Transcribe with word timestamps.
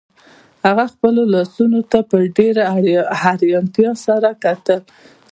هغه 0.65 0.85
خپلو 0.93 1.21
لاسونو 1.33 1.79
ته 1.91 1.99
په 2.09 2.17
ډیره 2.37 2.63
حیرانتیا 3.33 3.91
سره 4.05 4.29
کتل 4.43 4.81